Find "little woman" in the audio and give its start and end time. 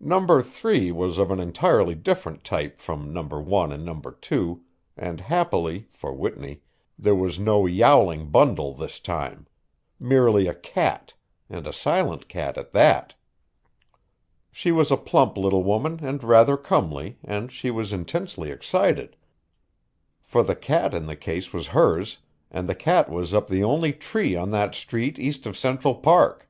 15.36-16.00